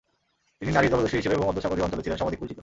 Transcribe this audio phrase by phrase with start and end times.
[0.59, 2.57] তিনি নারী জলদস্যু হিসেবেও ভূমধ্যসাগরীয় অঞ্চলে ছিলেন সমধিক পরিচিত।